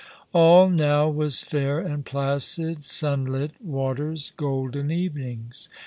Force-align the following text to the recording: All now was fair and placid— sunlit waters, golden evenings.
All 0.33 0.67
now 0.71 1.09
was 1.09 1.41
fair 1.41 1.77
and 1.79 2.03
placid— 2.03 2.85
sunlit 2.85 3.51
waters, 3.63 4.33
golden 4.35 4.89
evenings. 4.89 5.69